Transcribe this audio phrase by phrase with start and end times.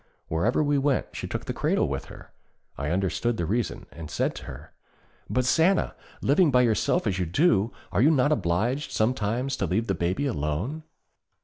[0.29, 2.31] Wherever we went she took the cradle with her.
[2.75, 4.73] I understood the reason and said to her,
[5.29, 5.93] 'But, Sanna,
[6.23, 10.25] living by yourself as you do, are you not obliged sometimes to leave the baby
[10.25, 10.81] alone?'